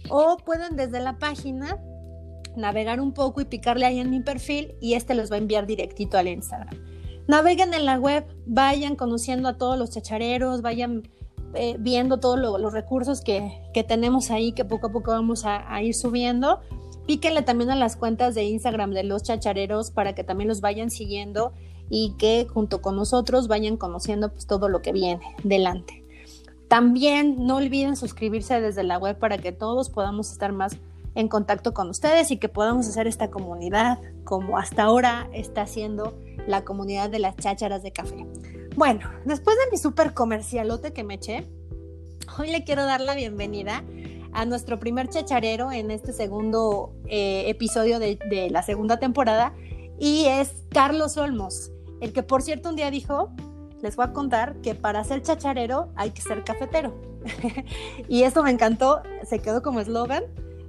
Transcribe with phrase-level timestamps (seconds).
[0.09, 1.79] o pueden desde la página
[2.55, 5.65] navegar un poco y picarle ahí en mi perfil y este los va a enviar
[5.65, 6.77] directito al Instagram.
[7.27, 11.01] Naveguen en la web, vayan conociendo a todos los chachareros, vayan
[11.53, 13.51] eh, viendo todos los recursos que,
[13.87, 16.59] tenemos ahí, que poco a poco vamos a, ir subiendo.
[17.07, 20.91] Píquenle también a las cuentas de Instagram de los chachareros para que también los vayan
[20.91, 21.53] siguiendo
[21.89, 26.05] y que junto con nosotros vayan conociendo pues, todo lo que viene delante.
[26.67, 30.77] También no olviden suscribirse desde la web para que todos podamos estar más
[31.15, 36.17] en contacto con ustedes y que podamos hacer esta comunidad como hasta ahora está haciendo
[36.47, 38.25] la comunidad de las chácharas de café.
[38.81, 41.47] Bueno, después de mi super comercialote que me eché,
[42.39, 43.83] hoy le quiero dar la bienvenida
[44.33, 49.53] a nuestro primer chacharero en este segundo eh, episodio de, la segunda temporada
[49.99, 51.69] y es Carlos Olmos,
[52.01, 53.29] el que por cierto un día dijo,
[53.83, 56.99] les voy a contar que para ser chacharero hay que ser cafetero.
[58.09, 60.23] y esto me encantó, se quedó como eslogan.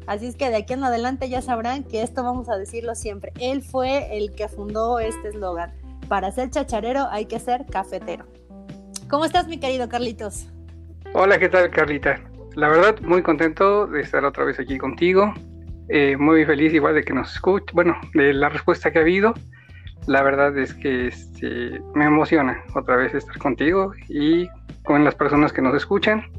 [0.06, 3.32] Así es que de aquí en adelante ya sabrán que esto vamos a decirlo siempre.
[3.40, 5.72] Él fue el que fundó este eslogan
[6.12, 8.26] para ser chacharero hay que ser cafetero.
[9.08, 10.46] ¿Cómo estás, mi querido Carlitos?
[11.14, 12.20] Hola, ¿qué tal, Carlita?
[12.54, 15.32] La verdad, muy contento de estar otra vez aquí contigo.
[15.88, 19.32] Eh, muy feliz igual de que nos escuche, bueno, de la respuesta que ha habido.
[20.06, 24.50] La verdad es que este, me emociona otra vez estar contigo y
[24.82, 26.30] con las personas que nos escuchan.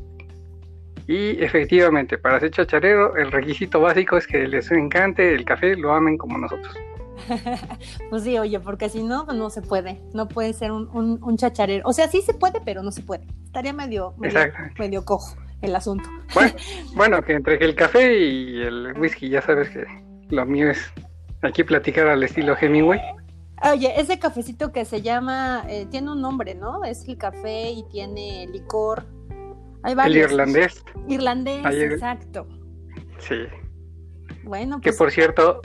[1.08, 5.94] Y efectivamente, para ser chacharero, el requisito básico es que les encante el café, lo
[5.94, 6.78] amen como nosotros.
[8.10, 11.38] pues sí, oye, porque si no, pues no se puede, no puede ser un, un,
[11.38, 11.88] chacharero.
[11.88, 13.28] O sea, sí se puede, pero no se puede.
[13.46, 14.16] Estaría medio,
[14.78, 16.10] medio, cojo el asunto.
[16.96, 19.86] Bueno, que entre el café y el whisky, ya sabes que
[20.30, 20.92] lo mío es
[21.42, 23.00] aquí platicar al estilo Hemingway.
[23.72, 26.84] Oye, ese cafecito que se llama, eh, tiene un nombre, ¿no?
[26.84, 29.06] Es el café y tiene licor.
[29.84, 30.84] Hay El irlandés.
[31.08, 32.48] Irlandés, exacto.
[33.20, 33.36] Sí.
[34.44, 34.94] Bueno, pues.
[34.94, 35.62] Que por cierto,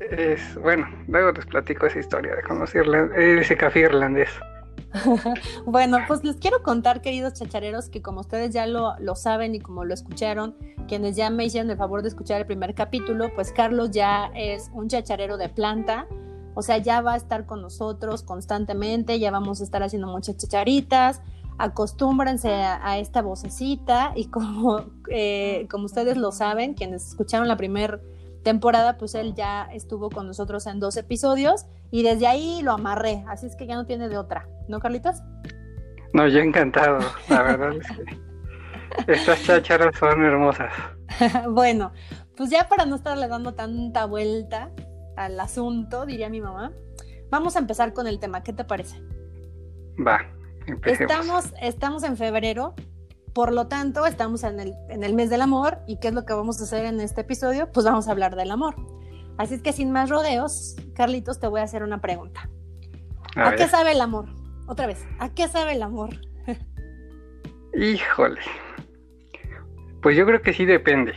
[0.00, 4.30] es, bueno, luego les platico esa historia de conocer ese café irlandés.
[5.66, 9.60] bueno, pues les quiero contar, queridos chachareros, que como ustedes ya lo, lo, saben y
[9.60, 10.56] como lo escucharon,
[10.86, 14.70] quienes ya me hicieron el favor de escuchar el primer capítulo, pues Carlos ya es
[14.72, 16.06] un chacharero de planta,
[16.54, 20.36] o sea, ya va a estar con nosotros constantemente, ya vamos a estar haciendo muchas
[20.36, 21.20] chacharitas,
[21.58, 28.00] acostúmbrense a, esta vocecita y como, eh, como ustedes lo saben, quienes escucharon la primera
[28.44, 33.24] temporada, pues él ya estuvo con nosotros en dos episodios y desde ahí lo amarré,
[33.26, 35.16] así es que ya no tiene de otra, ¿no, Carlitos?
[36.12, 37.86] No, yo encantado, la verdad es
[39.06, 40.72] que estas chácharas son hermosas.
[41.50, 41.92] bueno,
[42.36, 44.70] pues ya para no estarle dando tanta vuelta
[45.16, 46.72] al asunto, diría mi mamá,
[47.30, 49.02] vamos a empezar con el tema, ¿qué te parece?
[50.06, 50.20] Va,
[50.66, 51.12] empecemos.
[51.12, 52.74] Estamos, estamos en febrero,
[53.34, 56.24] por lo tanto, estamos en el, en el mes del amor y ¿qué es lo
[56.24, 57.70] que vamos a hacer en este episodio?
[57.72, 58.76] Pues vamos a hablar del amor.
[59.36, 62.48] Así es que sin más rodeos, Carlitos, te voy a hacer una pregunta.
[63.34, 64.26] ¿A, qué sabe el amor?
[64.68, 66.10] Otra vez, ¿a qué sabe el amor?
[67.74, 68.40] Híjole.
[70.00, 71.12] Pues yo creo que sí depende.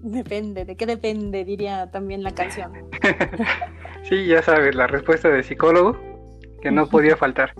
[0.00, 1.44] Depende, ¿de qué depende?
[1.44, 2.72] Diría también la canción.
[4.02, 5.96] sí, ya sabes, la respuesta de psicólogo
[6.60, 7.54] que no podía faltar.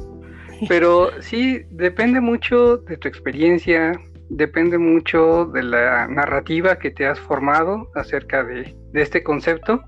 [0.68, 3.92] Pero sí, depende mucho de tu experiencia,
[4.28, 9.82] depende mucho de la narrativa que te has formado acerca de, este concepto.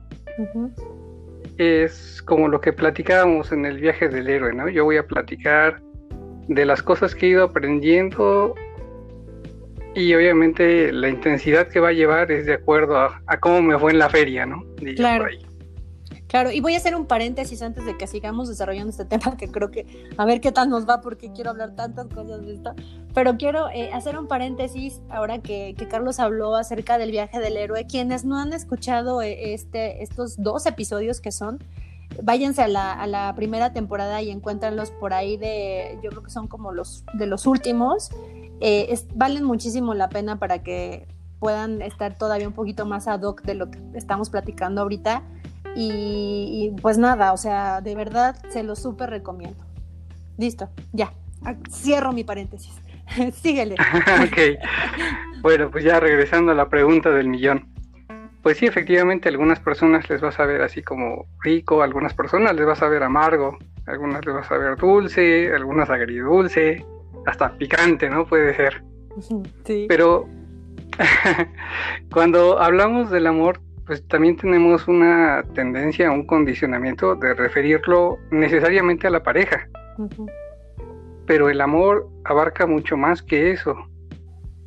[1.58, 4.68] Es como lo que platicábamos en el viaje del héroe, ¿no?
[4.68, 5.80] Yo voy a platicar
[6.48, 8.54] de las cosas que he ido aprendiendo
[9.94, 13.92] y obviamente la intensidad que va a llevar es de acuerdo a, cómo me fue
[13.92, 14.64] en la feria, ¿no?
[14.96, 15.26] claro.
[16.34, 19.52] Claro, y voy a hacer un paréntesis antes de que sigamos desarrollando este tema, que
[19.52, 19.86] creo que
[20.16, 22.74] a ver qué tal nos va, porque quiero hablar tantas cosas de esto.
[23.14, 27.86] Pero quiero eh, hacer un paréntesis ahora que, Carlos habló acerca del viaje del héroe.
[27.86, 31.62] Quienes no han escuchado eh, este, estos dos episodios que son,
[32.20, 36.72] váyanse a la, primera temporada y encuéntranlos por ahí de, yo creo que son como
[36.72, 38.10] los de los últimos.
[38.60, 41.06] Eh, valen muchísimo la pena para que
[41.38, 45.22] puedan estar todavía un poquito más ad hoc de lo que estamos platicando ahorita.
[45.76, 49.64] Y, pues nada, o sea, de verdad se lo súper recomiendo.
[50.38, 51.12] Listo, ya,
[51.70, 52.80] cierro mi paréntesis.
[53.34, 53.74] Síguele.
[54.24, 55.40] ok.
[55.42, 57.68] Bueno, pues ya regresando a la pregunta del millón.
[58.42, 62.66] Pues sí, efectivamente, algunas personas les vas a ver así como rico, algunas personas les
[62.66, 63.56] vas a ver amargo,
[63.86, 66.84] algunas les vas a ver dulce, algunas agridulce,
[67.26, 68.26] hasta picante, ¿no?
[68.26, 68.82] Puede ser.
[69.64, 69.86] Sí.
[69.88, 70.28] Pero
[72.12, 79.10] cuando hablamos del amor, pues también tenemos una tendencia, un condicionamiento de referirlo necesariamente a
[79.10, 79.68] la pareja.
[81.26, 83.74] Pero el amor abarca mucho más que eso.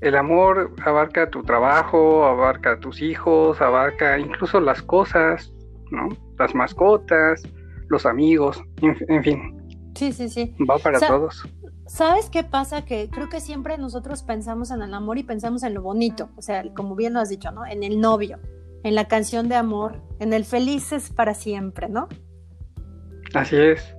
[0.02, 5.52] El amor abarca tu trabajo, abarca tus hijos, abarca incluso las cosas,
[5.90, 6.10] ¿no?
[6.38, 7.42] Las mascotas,
[7.90, 9.92] los amigos, en, fin.
[9.96, 10.56] Sí, sí, sí.
[10.70, 11.44] Va para todos.
[11.88, 12.86] ¿Sabes qué pasa?
[12.86, 16.42] Que creo que siempre nosotros pensamos en el amor y pensamos en lo bonito, o
[16.42, 17.66] sea, como bien lo has dicho, ¿no?
[17.66, 18.40] En el novio,
[18.84, 22.08] en la canción de amor, en el felices para siempre, ¿no?
[23.34, 23.96] Así es.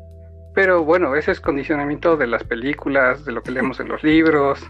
[0.54, 4.60] Pero bueno, ese es condicionamiento de las películas, de lo que leemos en los libros,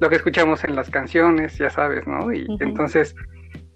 [0.00, 2.32] lo que escuchamos en las canciones, ya sabes, ¿no?
[2.32, 3.14] Y entonces,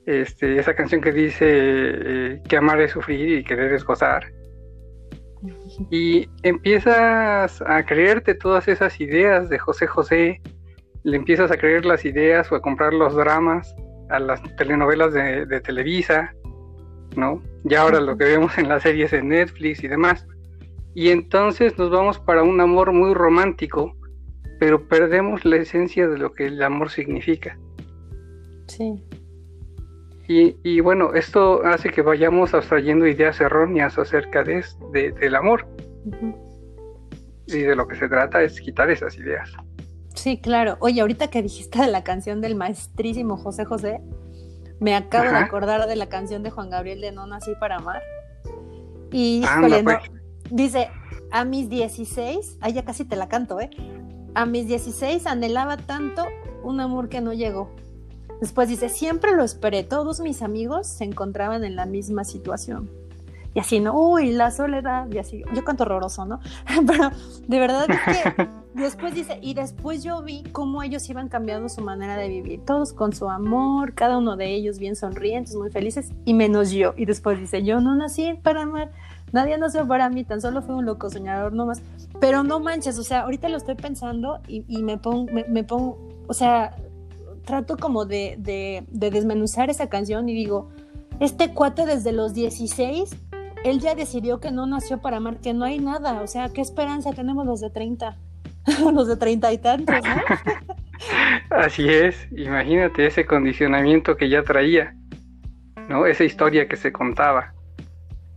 [0.06, 4.26] este, esa canción que dice eh, que amar es sufrir y querer es gozar.
[5.90, 10.40] Y empiezas a creerte todas esas ideas de José José,
[11.04, 13.74] le empiezas a creer las ideas o a comprar los dramas
[14.10, 16.34] a las telenovelas de, Televisa,
[17.16, 17.42] ¿no?
[17.64, 20.26] Y ahora lo que vemos en las series de Netflix y demás.
[20.94, 23.94] Y entonces nos vamos para un amor muy romántico,
[24.58, 27.58] pero perdemos la esencia de lo que el amor significa.
[28.66, 29.02] Sí.
[30.30, 34.62] Y, bueno, esto hace que vayamos abstrayendo ideas erróneas acerca de,
[34.92, 35.66] del amor.
[37.46, 39.50] Y de lo que se trata es quitar esas ideas.
[40.18, 40.76] Sí, claro.
[40.80, 44.00] Oye, ahorita que dijiste de la canción del maestrísimo José José,
[44.80, 48.02] me acabo de acordar de la canción de Juan Gabriel de No Nací para Amar.
[49.12, 49.98] Y no, pues.
[50.50, 50.90] dice,
[51.30, 53.70] a mis 16, ahí ya casi te la canto, ¿eh?
[54.34, 56.24] A mis 16 anhelaba tanto
[56.64, 57.70] un amor que no llegó.
[58.40, 62.90] Después dice, siempre lo esperé, todos mis amigos se encontraban en la misma situación.
[63.58, 63.92] Y así, ¿no?
[64.00, 65.42] Uy, la soledad, y así.
[65.52, 66.38] Yo canto horroroso, ¿no?
[66.86, 67.10] Pero
[67.48, 71.80] de verdad es que después dice, y después yo vi cómo ellos iban cambiando su
[71.80, 76.12] manera de vivir, todos con su amor, cada uno de ellos bien sonrientes, muy felices,
[76.24, 76.94] y menos yo.
[76.96, 78.92] Y después dice, yo no nací para amar,
[79.32, 81.82] nadie nació para mí, tan solo fue un loco soñador nomás.
[82.20, 86.32] Pero no manches, o sea, ahorita lo estoy pensando y, me pongo, me, pongo, o
[86.32, 86.76] sea,
[87.44, 90.68] trato como de, de, de desmenuzar esa canción y digo,
[91.18, 93.16] este cuate desde los 16
[93.64, 96.20] él ya decidió que no nació para amar, que no hay nada.
[96.22, 98.16] O sea, ¿qué esperanza tenemos los de 30?
[98.92, 100.76] los de 30 y tantos, ¿no?
[101.50, 104.94] Así es, imagínate ese condicionamiento que ya traía,
[105.88, 106.06] ¿no?
[106.06, 107.54] Esa historia que se contaba.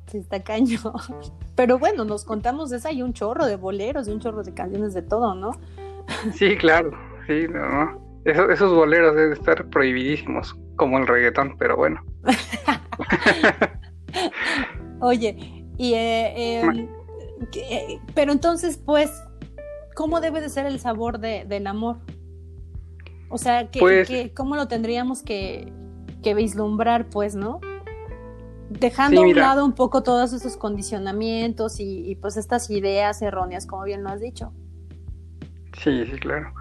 [0.07, 0.79] Sí, está caño.
[1.55, 4.93] Pero bueno, nos contamos esa y un chorro de boleros y un chorro de canciones
[4.93, 5.51] de todo, ¿no?
[6.33, 6.91] Sí, claro,
[7.27, 12.03] sí, no, esos boleros deben estar prohibidísimos, como el reggaetón, pero bueno.
[15.01, 15.35] Oye,
[15.77, 16.61] y eh,
[17.55, 19.11] eh, pero entonces, pues,
[19.95, 21.97] ¿cómo debe de ser el sabor del amor?
[23.29, 25.73] O sea, pues ¿cómo lo tendríamos que,
[26.23, 27.59] vislumbrar, pues, no?
[28.69, 33.65] Dejando a un lado un poco todos esos condicionamientos y, y, pues estas ideas erróneas,
[33.65, 34.53] como bien lo has dicho.
[35.81, 36.53] Sí, sí, claro.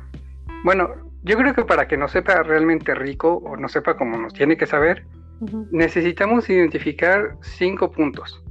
[0.64, 0.88] Bueno,
[1.22, 4.56] yo creo que para que nos sepa realmente rico o no sepa cómo nos tiene
[4.56, 5.04] que saber,
[5.70, 8.42] necesitamos identificar cinco puntos.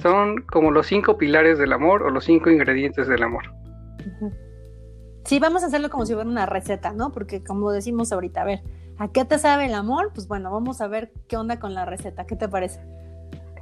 [0.00, 3.44] Son como los cinco pilares del amor o los cinco ingredientes del amor.
[5.24, 7.12] Sí, vamos a hacerlo como si fuera una receta, ¿no?
[7.12, 8.62] Porque como decimos ahorita, a ver,
[8.98, 10.10] ¿a qué te sabe el amor?
[10.12, 12.26] Pues bueno, vamos a ver qué onda con la receta.
[12.26, 12.80] ¿Qué te parece?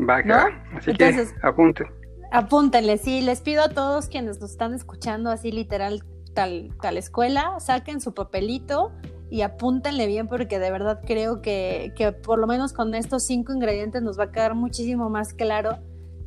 [0.08, 0.36] Va, ¿No?
[0.74, 1.86] Así que apunten.
[2.32, 7.58] Apúntenle, sí, les pido a todos quienes nos están escuchando así literal tal, tal escuela,
[7.58, 8.92] saquen su papelito
[9.30, 13.52] y apúntenle bien porque de verdad creo que, que, por lo menos con estos cinco
[13.52, 15.78] ingredientes nos va a quedar muchísimo más claro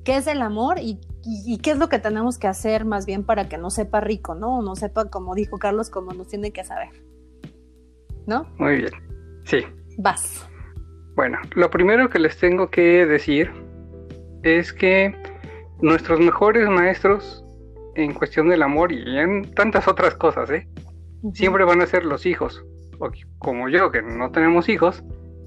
[0.04, 3.24] qué es el amor y, y, qué es lo que tenemos que hacer más bien
[3.26, 4.60] para que no sepa rico, ¿no?
[4.60, 6.90] O no sepa, como dijo Carlos, como nos tiene que saber.
[8.26, 8.46] ¿No?
[8.58, 8.92] Muy bien.
[9.46, 9.64] Sí.
[9.98, 10.48] Vas.
[11.16, 13.52] Bueno, lo primero que les tengo que decir
[14.44, 15.16] es que
[15.82, 17.44] nuestros mejores maestros
[17.96, 20.68] en cuestión del amor y en tantas otras cosas, ¿eh?
[21.34, 22.66] Siempre van a ser los hijos,
[23.04, 25.04] o como yo, que no tenemos hijos,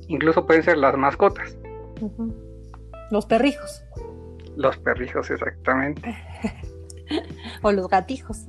[0.08, 1.56] incluso pueden ser las mascotas.
[3.10, 3.84] Los perrijos.
[4.56, 6.16] Los perrijos, exactamente.
[7.62, 8.46] o los gatijos.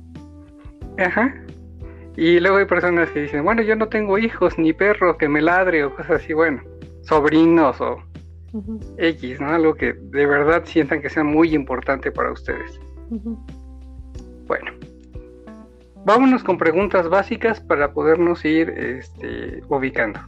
[0.98, 1.34] Ajá.
[2.16, 5.40] Y luego hay personas que dicen, bueno, yo no tengo hijos ni perro que me
[5.40, 6.62] ladre o cosas así, bueno,
[7.02, 8.02] sobrinos o
[8.96, 9.50] X, ¿no?
[9.50, 12.80] Algo que de verdad sientan que sea muy importante para ustedes.
[14.46, 14.72] Bueno,
[16.04, 20.20] vámonos con preguntas básicas para podernos ir este, ubicando.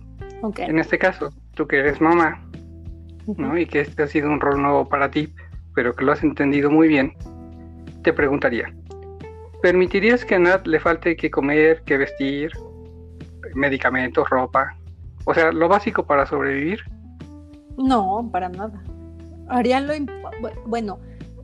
[0.56, 2.42] En este caso, tú que eres mamá,
[3.36, 3.58] ¿no?
[3.58, 5.32] Y que este ha sido un rol nuevo para ti,
[5.74, 7.14] pero que lo has entendido muy bien,
[8.02, 8.72] te preguntaría,
[9.60, 12.50] ¿permitirías que a Nat le falte que comer, que vestir,
[13.54, 14.76] medicamentos, ropa?
[15.26, 16.80] O sea, lo básico para sobrevivir.
[17.76, 18.82] No, para nada.
[19.48, 19.92] Haría lo
[20.66, 20.98] bueno,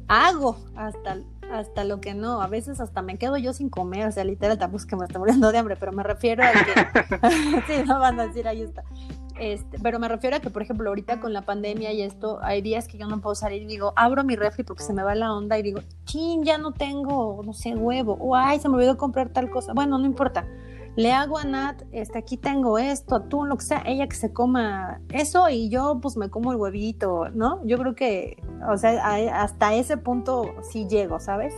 [0.09, 1.19] hago hasta
[1.53, 4.59] hasta lo que no, a veces hasta me quedo yo sin comer, o sea, literal,
[4.59, 8.01] tampoco es que me estoy muriendo de hambre, pero me refiero a que, sí, no
[8.01, 8.83] van a decir, ahí está,
[9.39, 12.63] este, pero me refiero a que, por ejemplo, ahorita con la pandemia y esto, hay
[12.63, 15.15] días que yo no puedo salir y digo, abro mi refri porque se me va
[15.15, 18.77] la onda y digo, chin, ya no tengo, no sé, huevo, o ay, se me
[18.77, 19.75] olvidó comprar tal cosa.
[19.75, 20.47] Bueno, no importa.
[20.97, 24.33] Le hago a Nat, este, aquí tengo esto, tú, lo que sea, ella que se
[24.33, 27.65] coma eso y yo pues me como el huevito, ¿no?
[27.67, 31.55] Yo creo que, o sea, hasta ese punto sí llego, ¿sabes?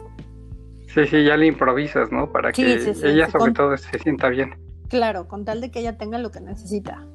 [0.88, 2.32] Sí, sí, ya le improvisas, ¿no?
[2.32, 4.56] Para que ella sobre todo se sienta bien.
[4.88, 7.06] Claro, con tal de que ella tenga lo que necesita.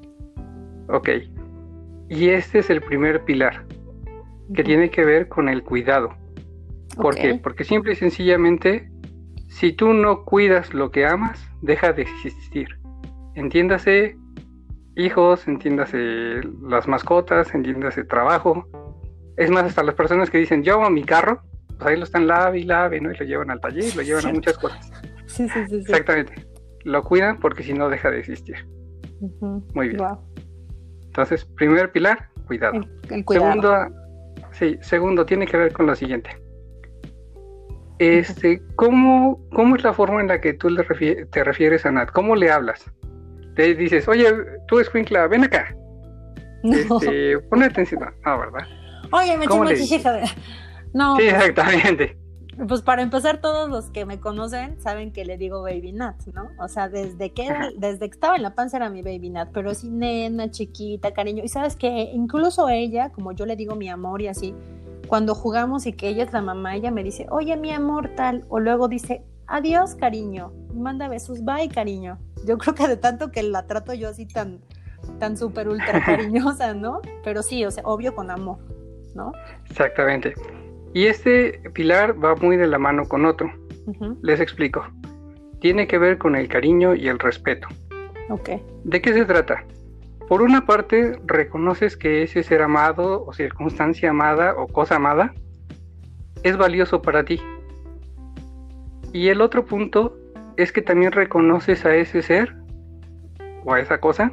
[0.87, 1.09] Ok.
[2.07, 3.65] Y este es el primer pilar,
[4.53, 6.15] que tiene que ver con el cuidado.
[6.95, 7.35] ¿Por qué?
[7.41, 8.91] Porque simple y sencillamente,
[9.53, 12.67] si tú no cuidas lo que amas, deja de existir.
[13.35, 14.17] Entiéndase
[14.95, 18.67] hijos, entiéndase las mascotas, entiéndase trabajo.
[19.37, 22.25] Es más, hasta las personas que dicen, yo amo mi carro, pues ahí lo están
[22.25, 23.11] lave y lave, ¿no?
[23.11, 24.91] Y lo llevan al taller, lo llevan a muchas cosas.
[25.27, 26.47] Sí, sí, sí, Exactamente.
[26.83, 28.55] Lo cuidan porque si no deja de existir.
[29.73, 30.01] Muy bien.
[31.05, 32.81] Entonces, primer pilar, cuidado.
[33.27, 33.87] Segundo,
[34.51, 36.42] sí, segundo, tiene que ver con lo siguiente.
[37.99, 40.83] Este, ¿cómo, ¿Cómo es la forma en la que tú le
[41.25, 42.09] te refieres a Nat?
[42.11, 42.83] ¿Cómo le hablas?
[43.55, 44.25] Te dices, oye,
[44.67, 45.75] tú escuincla, ven acá.
[46.63, 46.97] No.
[46.97, 48.01] Este, pon atención.
[48.25, 48.67] No, ¿verdad?
[49.11, 49.45] Oye, me.
[50.93, 51.17] No.
[51.17, 52.17] Sí, exactamente.
[52.67, 56.49] Pues para empezar, todos los que me conocen saben que le digo Baby Nat, ¿no?
[56.59, 59.71] O sea, desde que, desde que estaba en la panza era mi Baby Nat, pero
[59.71, 61.43] así nena, chiquita, cariño.
[61.43, 64.53] Y sabes que incluso ella, como yo le digo mi amor y así,
[65.07, 68.45] cuando jugamos y que ella es la mamá, ella me dice, oye, mi amor, tal.
[68.49, 70.51] O luego dice, adiós, cariño.
[70.73, 72.17] Manda besos, bye, cariño.
[72.45, 74.59] Yo creo que de tanto que la trato yo así tan,
[75.19, 77.01] tan súper ultra cariñosa, ¿no?
[77.23, 78.57] Pero sí, o sea, obvio con amor,
[79.15, 79.31] ¿no?
[79.69, 80.33] Exactamente.
[80.93, 83.51] Y este pilar va muy de la mano con otro.
[84.21, 84.85] Les explico.
[85.59, 87.67] Tiene que ver con el cariño y el respeto.
[88.29, 88.63] Okay.
[88.83, 89.65] ¿De qué se trata?
[90.27, 95.33] Por una parte, reconoces que ese ser amado o circunstancia amada o cosa amada
[96.43, 97.41] es valioso para ti.
[99.11, 100.17] Y el otro punto
[100.57, 102.55] es que también reconoces a ese ser
[103.65, 104.31] o a esa cosa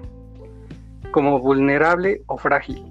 [1.10, 2.82] como vulnerable o frágil.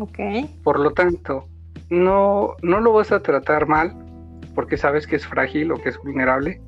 [0.00, 0.18] Ok.
[0.62, 1.48] Por lo tanto,
[1.90, 3.94] no, no lo vas a tratar mal
[4.54, 6.60] porque sabes que es frágil o que es vulnerable.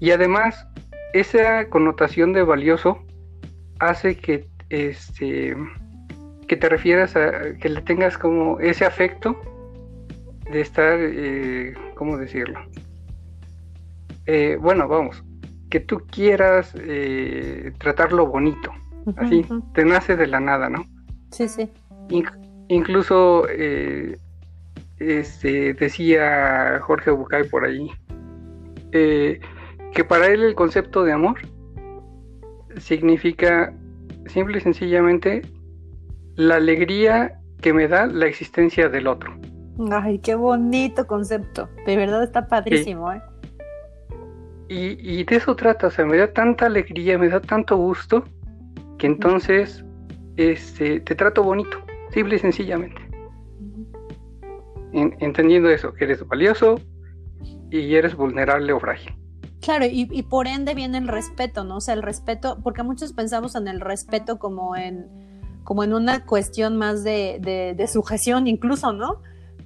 [0.00, 0.66] Y además,
[1.12, 2.98] esa connotación de valioso
[3.78, 5.56] hace que, este,
[6.48, 9.40] que te refieras a, que le tengas como ese afecto
[10.50, 12.60] de estar, eh, ¿cómo decirlo?
[14.26, 15.24] Eh, bueno, vamos,
[15.70, 18.72] que tú quieras eh, tratarlo bonito,
[19.16, 20.84] así, te nace de la nada, ¿no?
[21.30, 21.70] Sí, sí.
[22.68, 24.18] Incluso eh,
[24.98, 27.90] este, decía Jorge Bucay por ahí
[28.92, 29.40] eh,
[29.92, 31.36] que para él el concepto de amor
[32.76, 33.72] significa
[34.26, 35.42] simple y sencillamente
[36.34, 39.34] la alegría que me da la existencia del otro.
[39.90, 41.68] Ay, qué bonito concepto.
[41.86, 43.22] De verdad está padrísimo, ¿eh?
[44.68, 48.24] Y, y, de eso trata, o sea, me da tanta alegría, me da tanto gusto,
[48.98, 49.84] que entonces
[50.36, 51.78] este, te trato bonito
[52.10, 53.00] simple y sencillamente.
[54.92, 56.80] entendiendo eso, que eres valioso
[57.70, 59.14] y eres vulnerable o frágil.
[59.66, 61.78] Claro, y, por ende viene el respeto, ¿no?
[61.78, 65.08] O sea, el respeto, porque muchos pensamos en el respeto como en,
[65.64, 69.22] como en una cuestión más de, de, sujeción incluso, ¿no?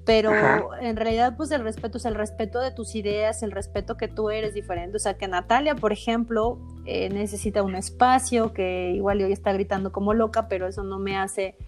[0.07, 0.33] Pero
[0.81, 4.31] en realidad, pues el respeto es el respeto de tus ideas, el respeto que tú
[4.31, 4.97] eres diferente.
[4.97, 9.93] O sea, que Natalia, por ejemplo, eh, necesita un espacio, que igual hoy está gritando
[9.93, 11.59] como loca, pero eso no me hace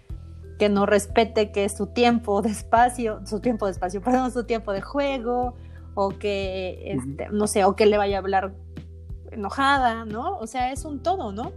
[0.57, 4.45] que no respete que es su tiempo de espacio, su tiempo de espacio, perdón, su
[4.45, 5.53] tiempo de juego,
[5.95, 8.53] o que, este, no sé, o que le vaya a hablar
[9.31, 10.37] enojada, ¿no?
[10.37, 11.51] O sea, es un todo, ¿no?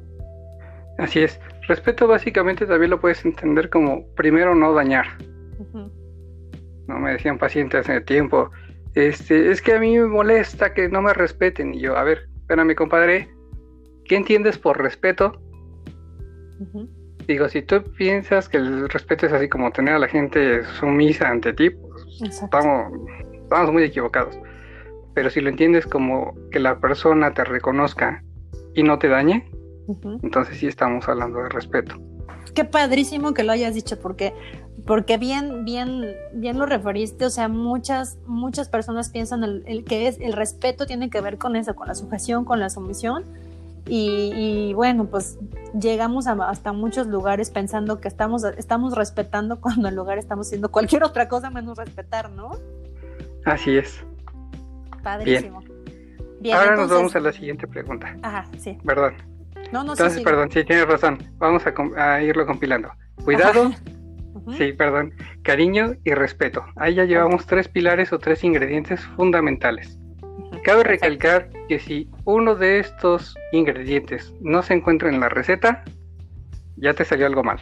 [0.99, 1.41] Así es.
[1.69, 5.07] Respeto básicamente también lo puedes entender como primero no dañar.
[6.87, 8.51] No me decían pacientes hace tiempo,
[8.97, 11.75] este, es que a mí me molesta que no me respeten.
[11.75, 13.29] Y yo, a ver, espérame, compadre,
[14.07, 15.39] ¿qué entiendes por respeto?
[17.27, 21.29] Digo, si tú piensas que el respeto es así como tener a la gente sumisa
[21.29, 22.93] ante ti, pues estamos,
[23.47, 24.37] estamos muy equivocados.
[25.15, 28.23] Pero si lo entiendes como que la persona te reconozca
[28.75, 29.49] y no te dañe,
[30.23, 31.95] entonces sí estamos hablando de respeto.
[32.55, 34.35] Qué padrísimo que lo hayas dicho, porque,
[34.87, 37.25] porque bien, bien, bien lo referiste.
[37.25, 41.57] O sea, muchas, muchas personas piensan el, que es el respeto tiene que ver con
[41.57, 43.25] eso, con la sujeción, con la sumisión.
[43.89, 45.39] Y, bueno, pues
[45.79, 51.05] llegamos hasta muchos lugares pensando que estamos, estamos respetando cuando en lugar estamos haciendo cualquier
[51.05, 52.51] otra cosa menos respetar, ¿no?
[53.47, 54.05] Así es.
[55.03, 55.63] Padrísimo.
[56.41, 56.57] Bien.
[56.57, 58.15] Ahora nos vamos a la siguiente pregunta.
[58.23, 58.77] Ajá, sí.
[58.85, 59.15] Perdón.
[59.73, 61.19] No, no, Entonces, sí, perdón, sí, tienes razón.
[61.39, 61.63] Vamos
[61.97, 62.91] a, irlo compilando.
[63.25, 63.73] Cuidado.
[64.57, 65.15] Sí, perdón.
[65.43, 66.65] Cariño y respeto.
[66.77, 69.99] Ahí ya llevamos tres pilares o tres ingredientes fundamentales.
[70.65, 75.85] Cabe recalcar que si uno de estos ingredientes no se encuentra en la receta,
[76.77, 77.61] ya te salió algo mal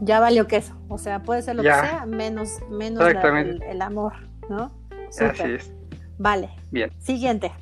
[0.00, 0.76] ya valió queso.
[0.88, 4.12] O sea, puede ser lo que sea, menos, menos el, amor,
[4.48, 4.70] ¿no?
[5.08, 5.72] Así es.
[6.18, 6.50] Vale.
[6.70, 6.90] Bien.
[6.98, 7.52] Siguiente.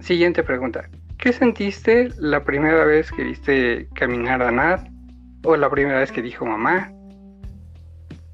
[0.00, 0.88] Siguiente pregunta.
[1.18, 4.88] ¿Qué sentiste la primera vez que viste caminar a Nat?
[5.44, 6.90] ¿O la primera vez que dijo mamá?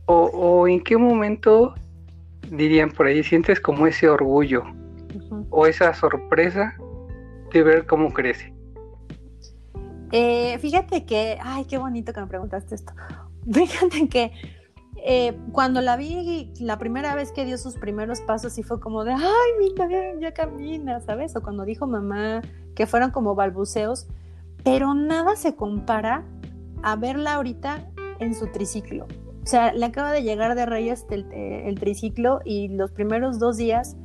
[0.09, 1.75] ¿O, en qué momento,
[2.49, 4.63] dirían por ahí, sientes como ese orgullo
[5.51, 6.77] o esa sorpresa
[7.53, 8.56] de ver cómo crece?
[10.19, 12.95] Eh, fíjate que, ay, qué bonito que me preguntaste esto.
[13.53, 14.33] Fíjate que
[15.05, 19.05] eh, cuando la vi la primera vez que dio sus primeros pasos y fue como
[19.05, 19.87] de, ay, mira,
[20.19, 21.37] ya camina, ¿sabes?
[21.37, 22.41] O cuando dijo mamá,
[22.75, 24.07] que fueron como balbuceos,
[24.65, 26.25] pero nada se compara
[26.83, 27.87] a verla ahorita
[28.19, 29.05] en su triciclo.
[29.43, 33.59] O sea, le acaba de llegar de Reyes el, el triciclo y los primeros dos
[33.59, 33.99] días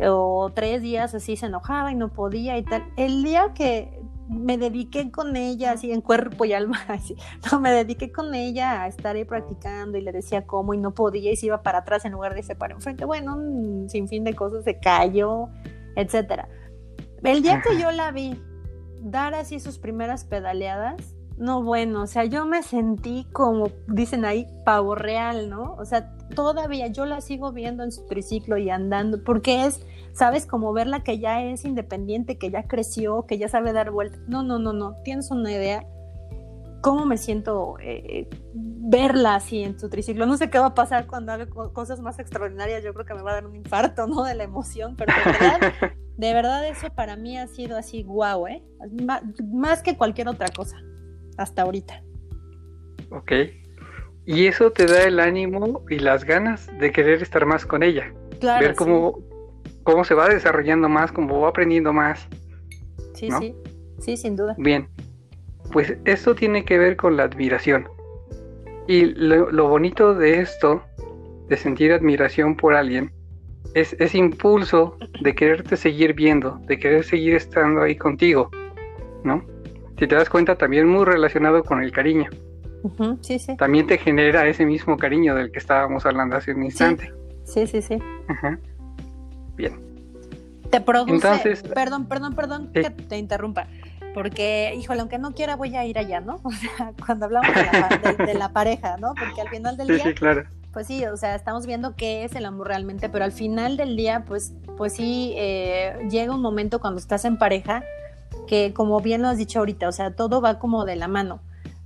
[0.00, 2.82] o tres días así se enojaba y no podía y tal.
[2.96, 3.97] El día que
[4.28, 7.16] me dediqué con ella, así en cuerpo y alma, así.
[7.50, 10.94] no, me dediqué con ella a estar ahí practicando y le decía cómo y no
[10.94, 13.04] podía y se iba para atrás en lugar de irse para enfrente.
[13.04, 15.48] Bueno, un sinfín de cosas, se cayó,
[15.96, 16.48] etcétera.
[17.22, 18.40] El día que yo la vi
[19.00, 24.46] dar así sus primeras pedaleadas, no, bueno, o sea, yo me sentí como dicen ahí,
[24.64, 25.74] pavo real, ¿no?
[25.78, 29.80] O sea, todavía yo la sigo viendo en su triciclo y andando, porque es
[30.18, 30.46] ¿sabes?
[30.46, 34.20] Como verla que ya es independiente, que ya creció, que ya sabe dar vueltas.
[34.26, 34.96] No, no, no, no.
[35.04, 35.86] Tienes una idea.
[36.80, 40.26] ¿Cómo me siento eh, verla así en su triciclo?
[40.26, 42.82] No sé qué va a pasar cuando haga cosas más extraordinarias.
[42.82, 44.24] Yo creo que me va a dar un infarto, ¿no?
[44.24, 45.60] De la emoción, pero de verdad,
[46.16, 48.64] de verdad eso para mí ha sido así guau, ¿eh?
[49.52, 50.76] más que cualquier otra cosa,
[51.38, 52.02] hasta ahorita.
[53.10, 53.32] Ok.
[54.26, 58.12] Y eso te da el ánimo y las ganas de querer estar más con ella.
[58.40, 59.18] Claro, ver cómo,
[59.84, 62.28] cómo se va desarrollando más, cómo va aprendiendo más.
[63.14, 63.54] Sí, sí,
[63.98, 64.54] sí, sin duda.
[64.58, 64.86] Bien,
[65.72, 67.88] pues esto tiene que ver con la admiración.
[68.86, 70.82] Y lo, bonito de esto,
[71.48, 73.12] de sentir admiración por alguien,
[73.74, 78.50] es ese impulso de quererte seguir viendo, de querer seguir estando ahí contigo,
[79.24, 79.44] ¿no?
[79.98, 82.30] Si te das cuenta, también muy relacionado con el cariño.
[83.20, 83.56] sí, sí.
[83.56, 87.12] También te genera ese mismo cariño del que estábamos hablando hace un instante.
[87.44, 87.98] Sí, sí, sí.
[88.28, 88.58] Ajá
[89.58, 89.78] bien.
[90.70, 93.66] Te produce, perdón, perdón, perdón que te interrumpa,
[94.14, 96.40] porque, híjole, aunque no quiera voy a ir allá, ¿no?
[96.44, 99.14] O sea, cuando hablamos de la, pareja, ¿no?
[99.14, 100.44] Porque al final del día, sí, claro.
[100.72, 103.96] pues sí, o sea, estamos viendo qué es el amor realmente, pero al final del
[103.96, 107.82] día, pues, pues sí, eh, llega un momento cuando estás en pareja
[108.48, 111.40] que, como bien lo has dicho ahorita, o sea, todo va como de la mano,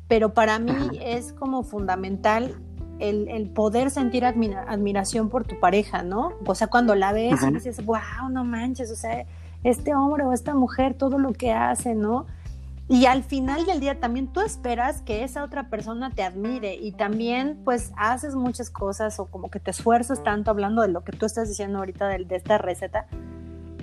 [0.09, 2.55] pero para mí es como fundamental
[2.99, 6.33] el, poder sentir admiración por tu pareja, ¿no?
[6.47, 9.27] O sea, cuando la ves y dices, wow, no manches, o sea,
[9.65, 12.27] este hombre o esta mujer, todo lo que hace, ¿no?
[12.89, 16.93] Y al final del día también tú esperas que esa otra persona te admire y
[16.93, 21.13] también pues haces muchas cosas o como que te esfuerzas tanto hablando de lo que
[21.13, 23.07] tú estás diciendo ahorita de, de esta receta,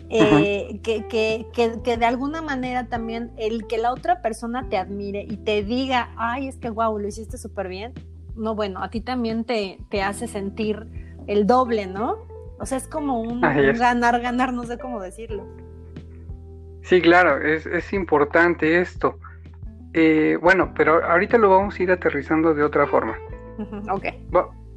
[0.10, 5.22] eh, que, que, que, de alguna manera también el que la otra persona te admire
[5.22, 7.94] y te diga, ay, es que wow, lo hiciste súper bien,
[8.36, 10.88] no, bueno, a ti también te, te hace sentir
[11.28, 12.18] el doble, ¿no?
[12.60, 15.46] O sea, es como un, ganar, ganar, no sé cómo decirlo.
[16.82, 19.20] Sí, claro, es, es importante esto.
[19.94, 23.18] Eh, bueno, pero ahorita lo vamos a ir aterrizando de otra forma.
[23.92, 24.06] ok.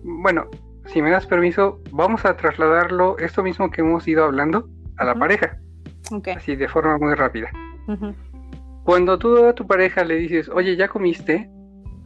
[0.02, 0.46] bueno,
[0.86, 5.14] si me das permiso, vamos a trasladarlo, esto mismo que hemos ido hablando, a la
[5.14, 5.58] pareja.
[6.10, 6.34] Okay.
[6.34, 7.50] Así de forma muy rápida.
[8.84, 11.48] Cuando tú a tu pareja le dices, oye, ¿ya comiste?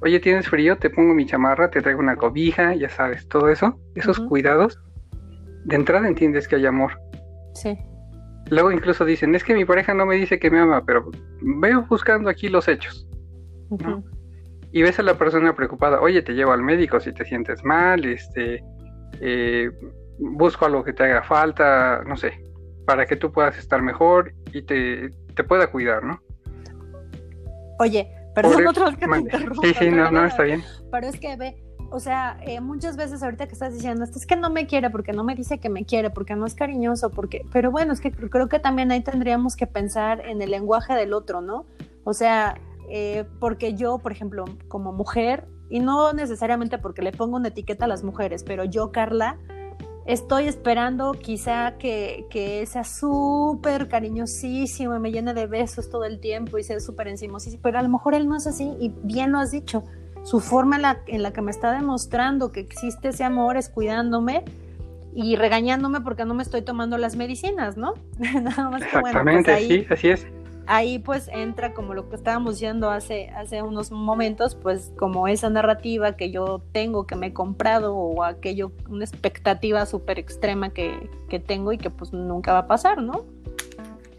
[0.02, 0.76] Oye, ¿tienes frío?
[0.76, 4.78] Te pongo mi chamarra, te traigo una cobija, ya sabes, todo eso, esos cuidados,
[5.64, 6.92] de entrada entiendes que hay amor.
[7.54, 7.76] Sí.
[8.50, 11.86] Luego incluso dicen, es que mi pareja no me dice que me ama, pero veo
[11.88, 13.08] buscando aquí los hechos.
[14.70, 18.04] Y ves a la persona preocupada, oye, te llevo al médico si te sientes mal,
[18.04, 18.62] este,
[19.20, 19.70] eh,
[20.18, 22.38] busco algo que te haga falta, no sé,
[22.86, 26.20] para que tú puedas estar mejor y te, te pueda cuidar, ¿no?
[27.78, 29.38] Oye, perdón otra vez que te.
[29.38, 30.62] Sí, sí, no, no, está bien.
[30.90, 34.26] Pero es que ve, o sea, eh, muchas veces ahorita que estás diciendo, esto es
[34.26, 37.10] que no me quiere porque no me dice que me quiere, porque no es cariñoso,
[37.10, 40.94] porque, pero bueno, es que creo que también ahí tendríamos que pensar en el lenguaje
[40.94, 41.66] del otro, ¿no?
[42.04, 47.36] O sea, eh, porque yo, por ejemplo, como mujer, y no necesariamente porque le pongo
[47.36, 49.38] una etiqueta a las mujeres, pero yo, Carla,
[50.06, 56.20] estoy esperando quizá que, que sea súper cariñosísimo y me llene de besos todo el
[56.20, 59.32] tiempo y sea súper encimosísimo, pero a lo mejor él no es así y bien
[59.32, 59.84] lo has dicho.
[60.22, 63.68] Su forma en la, en la que me está demostrando que existe ese amor es
[63.68, 64.44] cuidándome
[65.14, 67.94] y regañándome porque no me estoy tomando las medicinas, ¿no?
[68.18, 70.26] Nada más que bueno, pues ahí, sí, así es
[70.66, 75.48] ahí pues entra como lo que estábamos diciendo hace, hace unos momentos, pues como esa
[75.50, 81.08] narrativa que yo tengo, que me he comprado o aquello, una expectativa súper extrema que,
[81.28, 83.24] que tengo y que pues nunca va a pasar, ¿no?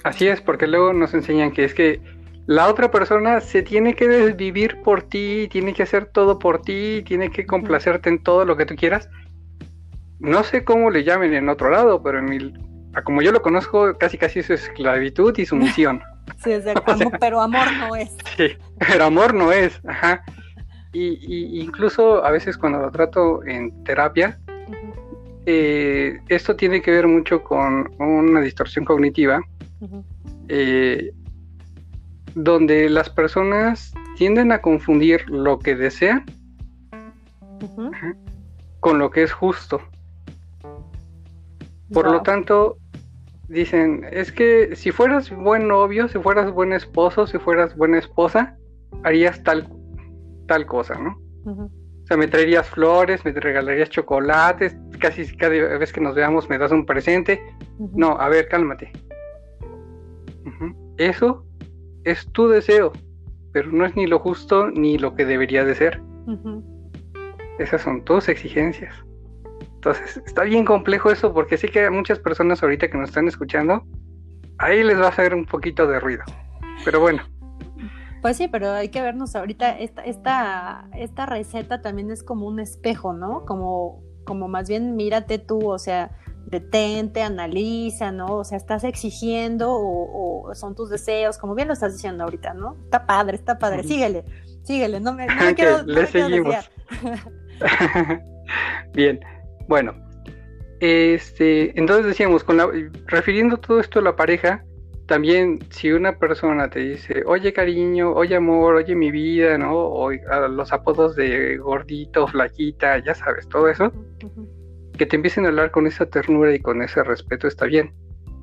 [0.03, 2.01] Así es, porque luego nos enseñan que es que
[2.45, 7.03] la otra persona se tiene que desvivir por ti, tiene que hacer todo por ti,
[7.05, 9.09] tiene que complacerte en todo lo que tú quieras.
[10.19, 12.53] No sé cómo le llamen en otro lado, pero en mi,
[13.03, 16.01] como yo lo conozco, casi casi es esclavitud y sumisión.
[16.43, 16.65] Sí, es
[17.19, 18.15] pero amor no es.
[18.37, 20.23] Sí, pero amor no es, ajá.
[20.93, 24.39] Y, incluso a veces cuando lo trato en terapia,
[25.45, 29.41] eh, esto tiene que ver mucho con una distorsión cognitiva,
[30.47, 31.11] eh,
[32.33, 36.25] donde las personas tienden a confundir lo que desean
[38.79, 39.81] con lo que es justo.
[41.91, 42.77] Por lo tanto,
[43.47, 48.57] dicen, es que si fueras buen novio, si fueras buen esposo, si fueras buena esposa,
[49.03, 49.67] harías tal,
[50.47, 51.19] tal cosa, ¿no?
[51.45, 56.57] O sea, me traerías flores, me regalarías chocolates, casi cada vez que nos veamos me
[56.57, 57.41] das un presente.
[57.77, 58.91] No, a ver, cálmate.
[60.97, 61.45] Eso
[62.03, 62.91] es tu deseo,
[63.51, 66.01] pero no es ni lo justo ni lo que debería de ser.
[67.59, 68.93] Esas son tus exigencias.
[69.87, 73.83] Entonces, está bien complejo eso porque sí que muchas personas ahorita que nos están escuchando,
[74.57, 76.23] ahí les va a hacer un poquito de ruido.
[76.83, 77.23] Pero bueno.
[78.21, 82.59] Pues sí, pero hay que vernos ahorita, esta, esta, esta receta también es como un
[82.59, 83.45] espejo, ¿no?
[83.45, 86.11] Como, como más bien mírate tú, o sea,
[86.47, 88.37] detente, analiza, ¿no?
[88.37, 92.75] O sea, estás exigiendo o, son tus deseos, como bien lo estás diciendo ahorita, ¿no?
[92.85, 94.25] Está padre, está padre, síguele,
[94.63, 96.55] síguele, no me, no quiero, le seguimos.
[98.93, 99.19] bien,
[99.67, 99.93] bueno,
[100.79, 102.69] este, entonces decíamos, con la,
[103.05, 104.63] refiriendo todo esto a la pareja,
[105.07, 109.73] también si una persona te dice, oye cariño, oye amor, oye mi vida, ¿no?
[109.73, 113.91] O a los apodos de gordito, flaquita, ya sabes, todo eso,
[114.97, 117.93] que te empiecen a hablar con esa ternura y con ese respeto está bien.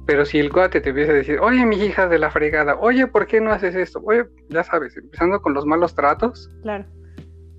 [0.06, 3.06] Pero si el cuate te empieza a decir, oye mi hija de la fregada, oye,
[3.06, 4.00] ¿por qué no haces esto?
[4.04, 6.50] Oye, ya sabes, empezando con los malos tratos.
[6.62, 6.84] Claro.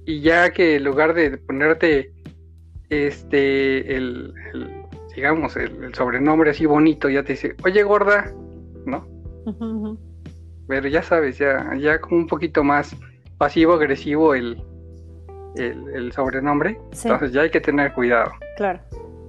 [0.06, 2.12] Y ya que en lugar de ponerte
[2.90, 4.34] este, el,
[5.16, 8.32] digamos, el, sobrenombre así bonito, ya te dice, oye gorda,
[8.86, 9.08] ¿no?
[10.68, 12.96] Pero ya sabes, ya, ya como un poquito más
[13.38, 14.64] pasivo-agresivo el,
[15.56, 18.32] el, sobrenombre, entonces ya hay que tener cuidado.
[18.58, 18.80] Claro.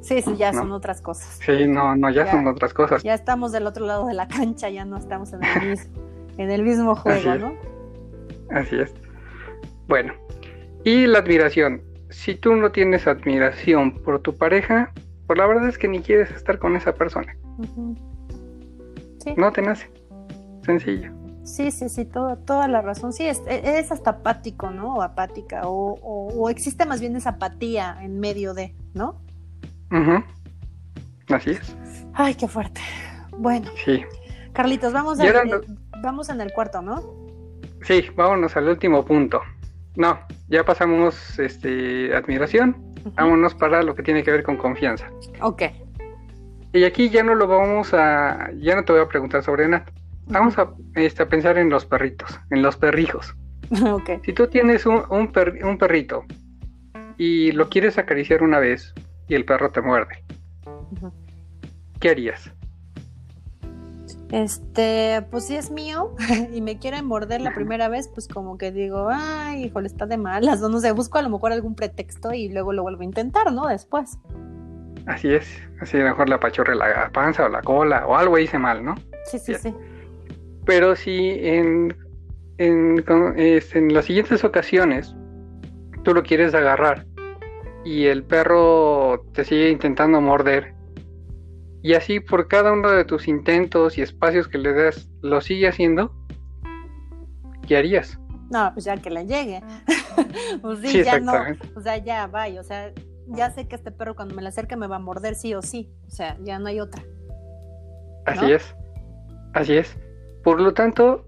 [0.00, 1.40] Sí, sí, ya son otras cosas.
[1.44, 3.02] Sí, no, no, ya, son otras cosas.
[3.02, 5.92] Ya estamos del otro lado de la cancha, ya no estamos en el mismo,
[6.38, 7.54] en el mismo juego, ¿no?
[8.50, 8.94] Así es.
[9.88, 10.14] Bueno,
[10.84, 14.92] y la admiración si tú no tienes admiración por tu pareja,
[15.26, 17.36] pues la verdad es que ni quieres estar con esa persona.
[19.36, 19.90] No te nace.
[20.64, 21.12] Sencillo.
[21.44, 23.12] Sí, sí, sí, toda la razón.
[23.12, 24.96] Sí, es, es, hasta apático, ¿no?
[24.96, 29.20] O apática, o, existe más bien esa apatía en medio de, ¿no?
[31.28, 31.76] Así es.
[32.14, 32.80] Ay, qué fuerte.
[33.38, 33.70] Bueno.
[33.84, 34.04] Sí.
[34.52, 35.34] Carlitos, vamos, a, eh,
[36.02, 37.02] vamos en el cuarto, ¿no?
[37.82, 39.40] Sí, vámonos al último punto.
[39.96, 42.76] No, ya pasamos este, admiración,
[43.14, 45.11] vámonos para lo que tiene que ver con confianza.
[45.40, 45.62] Ok.
[46.72, 49.87] Y aquí ya no lo vamos a, ya no te voy a preguntar sobre nada.
[50.26, 53.35] Vamos a, este, a pensar en los perritos, en los perrijos.
[53.68, 54.20] Okay.
[54.24, 56.24] Si tú tienes un, un, perrito
[57.18, 58.94] y lo quieres acariciar una vez
[59.26, 60.22] y el perro te muerde,
[61.98, 62.52] ¿qué harías?
[64.30, 66.14] Este, pues si es mío
[66.52, 70.16] y me quieren morder la primera vez, pues como que digo, ay, híjole, está de
[70.16, 73.04] malas, no, no sé, busco a lo mejor algún pretexto y luego lo vuelvo a
[73.04, 73.66] intentar, ¿no?
[73.68, 74.18] Después.
[75.06, 75.46] Así es,
[75.80, 78.84] así a lo mejor la pachorre la panza o la cola o algo hice mal,
[78.84, 78.96] ¿no?
[79.26, 79.72] Sí, sí, sí.
[80.64, 81.96] Pero si en,
[82.58, 85.14] en, en las siguientes ocasiones
[86.02, 87.06] tú lo quieres agarrar
[87.84, 90.75] y el perro te sigue intentando morder
[91.82, 95.68] y así por cada uno de tus intentos y espacios que le das lo sigue
[95.68, 96.12] haciendo,
[97.66, 98.18] ¿qué harías?
[98.50, 99.62] No, pues ya que le llegue.
[100.62, 101.32] pues sí, ya no,
[101.74, 102.92] o sea, ya vaya, o sea,
[103.28, 105.62] ya sé que este perro cuando me le acerque me va a morder sí o
[105.62, 107.02] sí, o sea, ya no hay otra.
[108.24, 108.74] Así es,
[109.54, 109.96] así es.
[110.42, 111.24] Por lo tanto,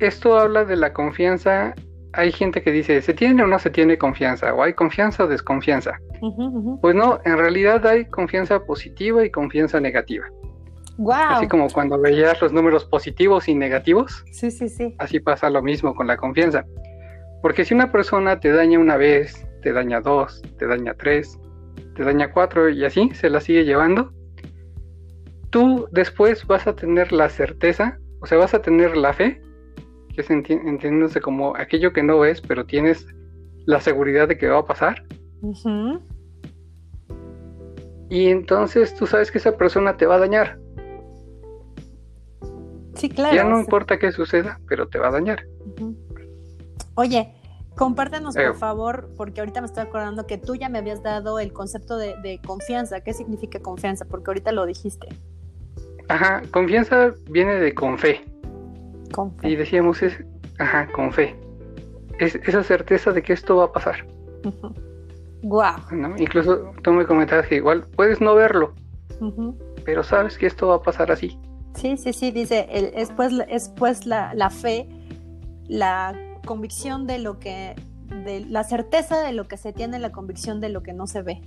[0.00, 1.74] esto habla de la confianza
[2.12, 4.52] hay gente que dice, ¿se tiene o no se tiene confianza?
[4.54, 5.98] ¿O hay confianza o desconfianza?
[6.80, 10.26] Pues no, en realidad hay confianza positiva y confianza negativa.
[10.98, 11.14] Wow.
[11.14, 14.24] Así como cuando veías los números positivos y negativos.
[14.32, 14.94] Sí, sí, sí.
[14.98, 16.66] Así pasa lo mismo con la confianza.
[17.42, 21.38] Porque si una persona te daña una vez, te daña dos, te daña tres,
[21.94, 24.12] te daña cuatro y así se la sigue llevando,
[25.50, 29.40] tú después vas a tener la certeza, o sea, vas a tener la fe
[30.20, 33.06] es entiéndose como aquello que no ves, pero tienes
[33.66, 35.04] la seguridad de que va a pasar.
[38.08, 40.58] Y entonces tú sabes que esa persona te va a dañar.
[42.94, 43.34] Sí, claro.
[43.34, 45.46] Ya no importa qué suceda, pero te va a dañar.
[46.94, 47.34] Oye,
[47.76, 51.52] compártenos por favor, porque ahorita me estoy acordando que tú ya me habías dado el
[51.52, 53.00] concepto de, de confianza.
[53.00, 54.04] ¿Qué significa confianza?
[54.04, 55.08] Porque ahorita lo dijiste.
[56.08, 58.24] Ajá, confianza viene de con fe.
[59.12, 59.50] Con fe.
[59.50, 60.16] Y decíamos, es,
[60.58, 61.36] ajá, con fe.
[62.18, 64.06] Es esa certeza de que esto va a pasar.
[65.42, 65.78] Guau.
[66.18, 68.74] Incluso tú me comentabas que igual puedes no verlo,
[69.86, 71.38] pero sabes que esto va a pasar así.
[71.74, 74.86] Sí, sí, sí, dice, el, es pues, es pues la, la, fe,
[75.66, 77.74] la convicción de lo que,
[78.24, 81.22] de la certeza de lo que se tiene, la convicción de lo que no se
[81.22, 81.40] ve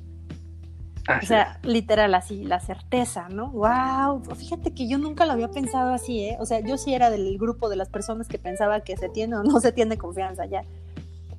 [1.22, 3.52] o sea, literal así, la certeza, ¿no?
[3.52, 4.24] ¡Wow!
[4.36, 6.38] Fíjate que yo nunca lo había pensado así, ¿eh?
[6.39, 9.36] O sea, yo sí era del grupo de las personas que pensaba que se tiene
[9.36, 10.63] o no se tiene confianza ya.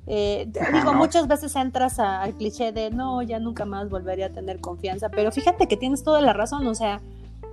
[0.07, 4.59] Eh, digo, muchas veces entras al cliché de no, ya nunca más volvería a tener
[4.59, 7.01] confianza, pero fíjate que tienes toda la razón, o sea,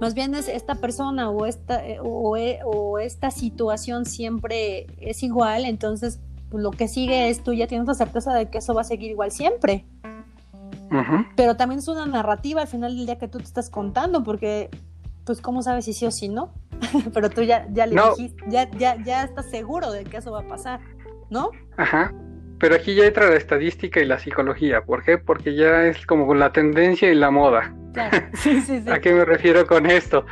[0.00, 5.22] más bien es esta persona o esta, eh, o, eh, o esta situación siempre es
[5.22, 6.18] igual, entonces
[6.50, 8.84] pues, lo que sigue es tú ya tienes la certeza de que eso va a
[8.84, 9.86] seguir igual siempre.
[11.36, 14.70] Pero también es una narrativa al final del día que tú te estás contando, porque,
[15.24, 16.52] pues, ¿cómo sabes si sí o si no?
[17.14, 20.40] Pero tú ya, ya le dijiste, ya, ya, ya estás seguro de que eso va
[20.40, 20.80] a pasar,
[21.30, 21.50] ¿no?
[21.76, 22.12] Ajá.
[22.58, 24.84] Pero aquí ya entra la estadística y la psicología.
[24.84, 25.18] ¿Por qué?
[25.18, 27.74] Porque ya es como la tendencia y la moda.
[28.34, 28.90] Sí, sí, sí.
[28.90, 30.24] ¿A qué me refiero con esto?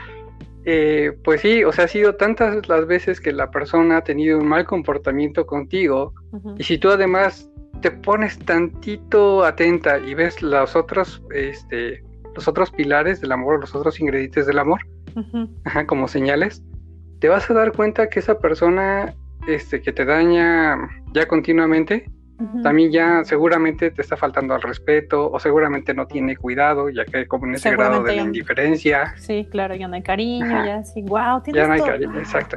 [0.65, 4.39] Eh, pues sí, o sea, ha sido tantas las veces que la persona ha tenido
[4.39, 6.13] un mal comportamiento contigo
[6.59, 12.71] y si tú además te pones tantito atenta y ves los otros, este, los otros
[12.71, 14.81] pilares del amor, los otros ingredientes del amor,
[15.87, 16.63] como señales,
[17.21, 19.15] te vas a dar cuenta que esa persona
[19.47, 20.77] este, que te daña
[21.15, 22.11] ya continuamente,
[22.63, 27.27] también ya seguramente te está faltando al respeto o seguramente no tiene cuidado, ya que
[27.27, 29.15] como en ese grado de indiferencia.
[29.17, 32.57] Sí, claro, ya no hay cariño, ya sí, wow, Ya no hay cariño, exacto.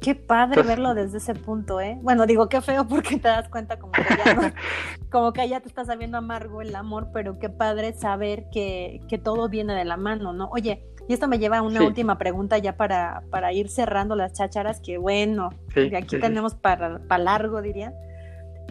[0.00, 1.98] Qué padre verlo desde ese punto, ¿eh?
[2.02, 4.54] Bueno, digo qué feo porque te das cuenta como que ya,
[5.10, 9.18] como que ya te está sabiendo amargo el amor, pero qué padre saber que, que
[9.18, 10.48] todo viene de la mano, ¿no?
[10.50, 14.34] Oye, y esto me lleva a una última pregunta ya para, para ir cerrando las
[14.34, 15.50] chácharas, que bueno,
[15.96, 17.94] aquí tenemos para, para largo, diría.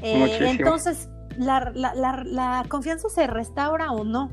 [0.01, 4.31] Eh, entonces, ¿la, la, la, ¿la confianza se restaura o no?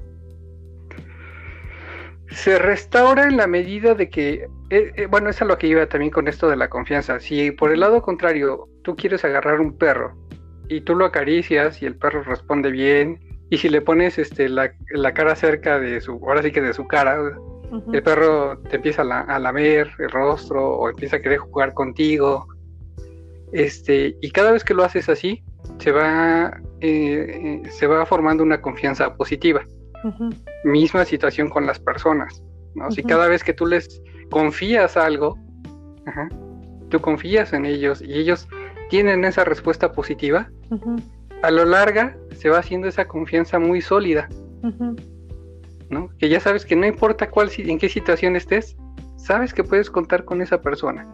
[2.31, 5.87] Se restaura en la medida de que eh, eh, bueno, eso es lo que iba
[5.87, 7.21] también con esto de la confianza.
[7.21, 10.17] Si por el lado contrario tú quieres agarrar un perro
[10.69, 14.73] y tú lo acaricias y el perro responde bien, y si le pones este, la,
[15.15, 17.19] cara cerca de su, ahora sí que de su cara,
[17.93, 22.49] el perro te empieza a, lamer el rostro o empieza a querer jugar contigo.
[23.53, 25.45] Este, y cada vez que lo haces así,
[25.79, 29.63] se va, eh, se va formando una confianza positiva.
[30.65, 32.43] Misma situación con las personas
[32.75, 32.91] ¿no?
[32.91, 35.39] Si cada vez que tú les confías algo,
[36.89, 38.49] tú confías en ellos y ellos
[38.91, 40.51] tienen esa respuesta positiva,
[41.43, 44.29] a lo larga se va haciendo esa confianza muy sólida.
[45.91, 46.09] ¿no?
[46.19, 48.77] Que ya sabes que no importa cuál, en qué situación estés,
[49.17, 51.07] sabes que puedes contar con esa persona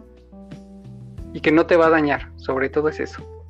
[1.33, 3.40] y que no te va a dañar, sobre todo es eso.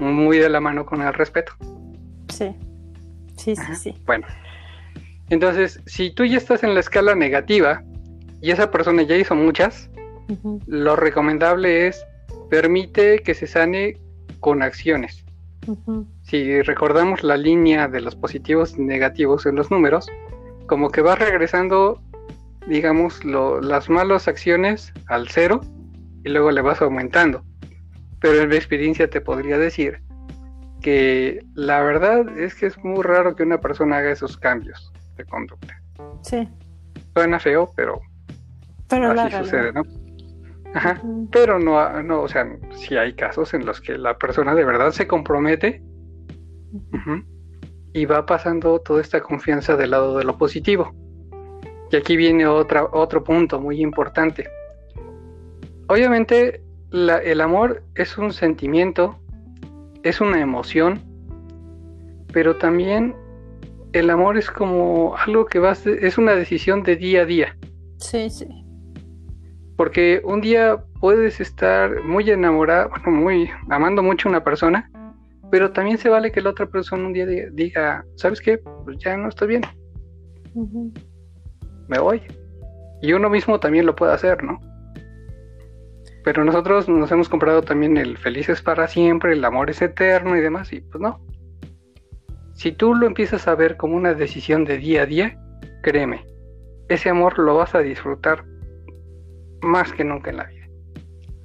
[0.00, 1.52] Muy de la mano con el respeto.
[2.28, 2.54] Sí,
[3.36, 4.02] sí, sí, sí.
[4.06, 4.26] Bueno,
[5.30, 7.82] entonces, si tú ya estás en la escala negativa
[8.40, 9.88] y esa persona ya hizo muchas,
[10.66, 12.04] lo recomendable es
[12.50, 13.98] permite que se sane
[14.40, 15.24] con acciones.
[16.22, 20.06] Si recordamos la línea de los positivos y negativos en los números,
[20.66, 22.00] como que va regresando,
[22.66, 25.60] digamos, las malas acciones al cero
[26.24, 27.42] y luego le vas aumentando.
[28.22, 30.00] Pero en mi experiencia te podría decir
[30.80, 35.24] que la verdad es que es muy raro que una persona haga esos cambios de
[35.24, 35.80] conducta.
[36.22, 36.48] Sí.
[37.14, 38.00] Suena feo, pero,
[38.88, 39.82] pero así sucede, ¿no?
[40.74, 41.00] Ajá.
[41.30, 44.92] Pero no, no, o sea, si hay casos en los que la persona de verdad
[44.92, 45.82] se compromete
[47.92, 50.94] y va pasando toda esta confianza del lado de lo positivo.
[51.90, 54.48] Y aquí viene otra, otro punto muy importante.
[55.88, 59.18] Obviamente, el amor es un sentimiento,
[60.02, 61.00] es una emoción,
[62.32, 63.14] pero también
[63.92, 67.56] el amor es como algo que va, es una decisión de día a día.
[67.98, 68.46] Sí, sí.
[69.76, 74.90] Porque un día puedes estar muy enamorado, bueno, muy amando mucho a una persona,
[75.50, 78.58] pero también se vale que la otra persona un día diga, ¿sabes qué?
[78.58, 79.62] Pues ya no estoy bien.
[81.88, 82.22] Me voy.
[83.02, 84.60] Y uno mismo también lo puede hacer, ¿no?
[86.24, 90.40] Pero nosotros nos hemos comprado también el felices para siempre, el amor es eterno y
[90.40, 91.20] demás, y pues no.
[92.54, 95.38] Si tú lo empiezas a ver como una decisión de día a día,
[95.82, 96.24] créeme,
[96.88, 98.44] ese amor lo vas a disfrutar
[99.62, 100.66] más que nunca en la vida.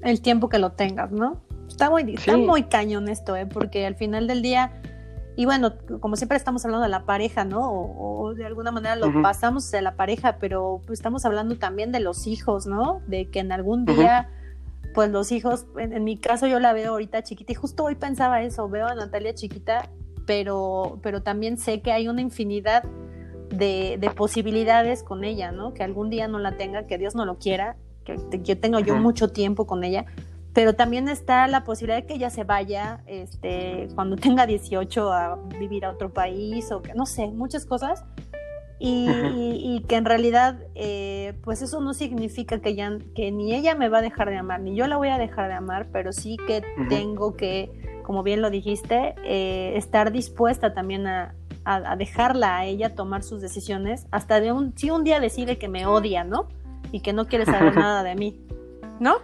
[0.01, 1.41] El tiempo que lo tengas, ¿no?
[1.67, 3.45] Está muy, muy cañón esto, ¿eh?
[3.45, 4.81] Porque al final del día,
[5.35, 7.69] y bueno, como siempre estamos hablando de la pareja, ¿no?
[7.69, 11.99] O, de alguna manera lo pasamos de la pareja, pero pues, estamos hablando también de
[11.99, 13.01] los hijos, ¿no?
[13.07, 14.29] De que en algún día,
[14.97, 18.41] pues los hijos, en, mi caso yo la veo ahorita chiquita, y justo hoy pensaba
[18.41, 19.91] eso, veo a Natalia chiquita,
[20.25, 22.81] pero, pero también sé que hay una infinidad
[23.51, 25.75] de, de posibilidades con ella, ¿no?
[25.75, 28.95] Que algún día no la tenga, que Dios no lo quiera, que, yo tengo yo
[28.95, 30.07] mucho tiempo con ella,
[30.53, 35.35] pero también está la posibilidad de que ella se vaya este, cuando tenga 18 a
[35.59, 38.03] vivir a otro país o que no sé, muchas cosas.
[38.79, 43.89] Y, que en realidad, eh, pues eso no significa que, ya, que ni ella me
[43.89, 46.37] va a dejar de amar, ni yo la voy a dejar de amar, pero sí
[46.45, 52.65] que tengo que, como bien lo dijiste, eh, estar dispuesta también a, a, dejarla a
[52.65, 56.47] ella tomar sus decisiones, hasta de un, si un día decide que me odia, ¿no?
[56.91, 58.39] y que no quiere saber nada de mí,
[58.99, 59.17] ¿no?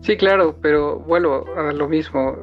[0.00, 2.36] Sí, claro, pero vuelvo a lo mismo.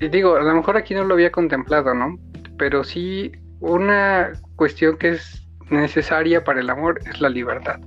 [0.00, 2.18] Y digo, a lo mejor aquí no lo había contemplado, ¿no?
[2.56, 3.32] Pero sí,
[3.64, 7.80] una cuestión que es necesaria para el amor es la libertad.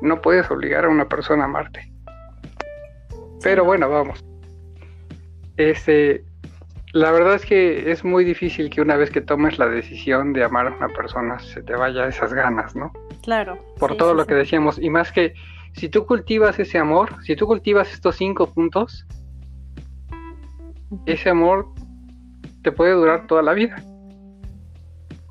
[0.00, 1.92] No puedes obligar a una persona a amarte.
[3.42, 4.24] Pero bueno, vamos.
[5.58, 6.24] Este,
[6.94, 10.42] la verdad es que es muy difícil que una vez que tomes la decisión de
[10.42, 12.92] amar a una persona se te vaya esas ganas, ¿no?
[13.22, 13.62] Claro.
[13.78, 14.78] Por todo lo que decíamos.
[14.78, 15.34] Y más que
[15.74, 19.06] si tú cultivas ese amor, si tú cultivas estos cinco puntos,
[21.04, 21.66] ese amor
[22.62, 23.76] te puede durar toda la vida.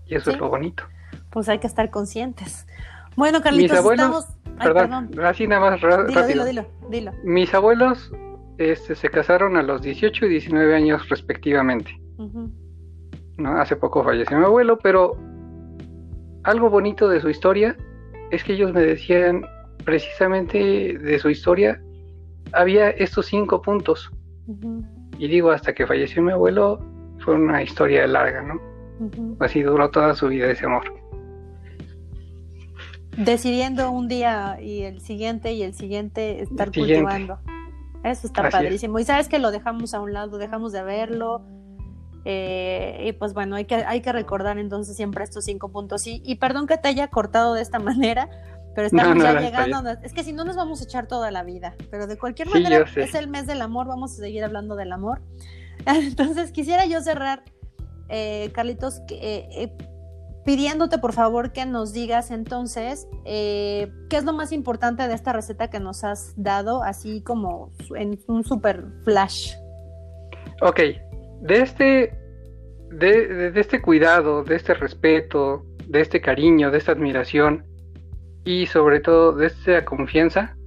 [0.10, 0.84] Y eso es lo bonito.
[1.30, 2.66] Pues hay que estar conscientes.
[3.16, 4.26] Bueno, Carlitos, Mis abuelos,
[4.58, 6.26] perdón, así nada más rápido.
[6.26, 8.12] Dilo, dilo, dilo, Mis abuelos
[8.58, 12.00] este, se casaron a los 18 y 19 años respectivamente.
[13.38, 13.58] ¿no?
[13.60, 15.18] Hace poco falleció mi abuelo, pero
[16.44, 17.78] algo bonito de su historia
[18.32, 19.46] es que ellos me decían
[19.86, 21.82] precisamente de su historia
[22.54, 24.12] había estos cinco puntos.
[25.18, 26.80] Y digo, hasta que falleció mi abuelo
[27.20, 28.69] fue una historia larga, ¿no?
[29.40, 30.94] Así duró toda su vida ese amor.
[33.18, 37.40] Decidiendo un día y el siguiente y el siguiente estar cultivando.
[38.04, 39.00] Eso está padrísimo.
[39.00, 41.44] Y sabes que lo dejamos a un lado, dejamos de verlo,
[42.26, 46.06] eh, y pues bueno, hay que, hay que recordar entonces siempre estos cinco puntos.
[46.08, 48.30] Y, y perdón que te haya cortado de esta manera,
[48.76, 49.90] pero estamos ya llegando.
[50.04, 52.86] Es que si no nos vamos a echar toda la vida, pero de cualquier manera
[52.96, 55.22] es el mes del amor, vamos a seguir hablando del amor.
[55.86, 57.44] Entonces quisiera yo cerrar,
[58.10, 59.72] eh, Carlitos, eh,
[60.46, 65.70] pidiéndote por favor que nos digas entonces qué es lo más importante de esta receta
[65.70, 69.54] que nos has dado, así como en un super flash.
[70.62, 70.80] Ok,
[71.42, 72.18] de este,
[72.92, 77.66] de, este cuidado, de este respeto, de este cariño, de esta admiración
[78.44, 80.58] y sobre todo de esta confianza,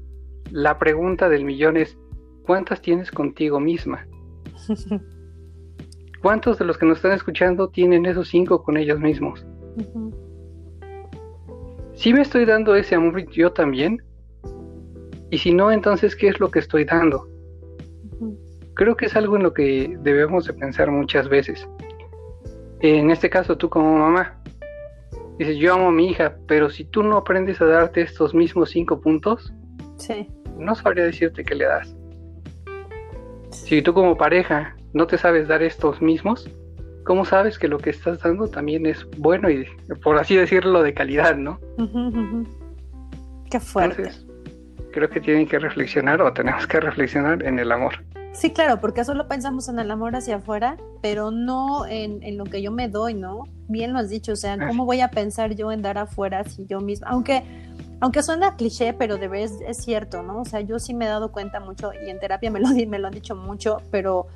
[0.50, 1.98] la pregunta del millón es,
[2.46, 4.06] ¿cuántas tienes contigo misma?
[6.22, 9.44] ¿Cuántos de los que nos están escuchando tienen esos cinco con ellos mismos?
[11.94, 14.00] Si me estoy dando ese amor yo también?
[15.30, 17.28] Y si no, entonces, ¿qué es lo que estoy dando?
[18.74, 21.68] Creo que es algo en lo que debemos de pensar muchas veces.
[22.80, 24.40] En este caso, tú como mamá,
[25.38, 28.70] dices, yo amo a mi hija, pero si tú no aprendes a darte estos mismos
[28.70, 29.52] cinco puntos,
[30.56, 31.96] no sabría decirte qué le das.
[33.50, 36.48] Si tú como pareja no te sabes dar estos mismos,
[37.04, 39.66] ¿cómo sabes que lo que estás dando también es bueno y,
[40.02, 41.58] por así decirlo, de calidad, no?
[43.50, 44.10] Qué fuerte.
[44.92, 47.94] creo que tienen que reflexionar o tenemos que reflexionar en el amor.
[48.32, 52.62] Sí, claro, porque solo pensamos en el amor hacia afuera, pero no en, lo que
[52.62, 53.44] yo me doy, ¿no?
[53.68, 56.64] Bien lo has dicho, o sea, ¿cómo voy a pensar yo en dar afuera si
[56.64, 57.42] yo misma, aunque,
[58.00, 60.40] aunque suena cliché, pero de verdad es, cierto, ¿no?
[60.40, 62.98] O sea, yo sí me he dado cuenta mucho y en terapia me lo, me
[62.98, 64.28] lo han dicho mucho, pero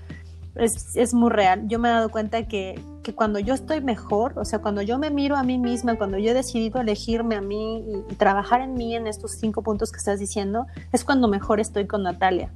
[0.59, 1.63] es, muy real.
[1.67, 2.81] Yo me he dado cuenta que,
[3.15, 6.31] cuando yo estoy mejor, o sea, cuando yo me miro a mí misma, cuando yo
[6.31, 10.19] he decidido elegirme a mí y, trabajar en mí en estos cinco puntos que estás
[10.19, 12.51] diciendo, es cuando mejor estoy con Natalia.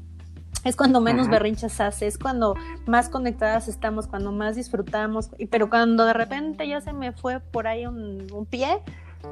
[0.64, 2.54] Es cuando menos berrinchas hace, es cuando
[2.86, 7.66] más conectadas estamos, cuando más disfrutamos, pero cuando de repente ya se me fue por
[7.66, 8.82] ahí un, un pie,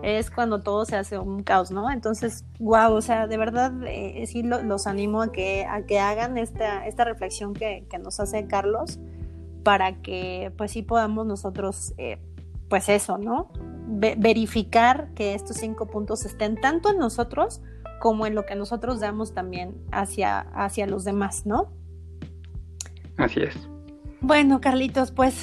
[0.03, 1.91] es cuando todo se hace un caos, ¿no?
[1.91, 6.39] Entonces, wow, o sea, de verdad eh, sí los animo a que, a que hagan
[6.39, 8.99] esta, esta reflexión que, nos hace Carlos
[9.64, 12.18] para que pues sí podamos nosotros, eh,
[12.68, 13.51] pues eso, ¿no?
[13.91, 17.62] verificar que estos cinco puntos estén tanto en nosotros
[18.01, 21.72] como en lo que nosotros damos también hacia, hacia los demás, ¿no?
[23.16, 23.57] Así es.
[24.20, 25.43] Bueno, Carlitos, pues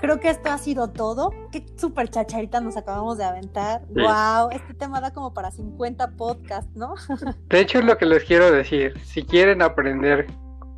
[0.00, 1.32] creo que esto ha sido todo.
[1.52, 3.82] Qué súper chacharita nos acabamos de aventar.
[3.88, 6.94] Wow, este tema da como para 50 podcasts, ¿no?
[7.48, 8.98] De hecho, es lo que les quiero decir.
[9.04, 10.26] Si quieren aprender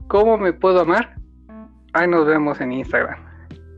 [0.08, 1.16] cómo me puedo amar,
[1.92, 3.18] ahí nos vemos en Instagram.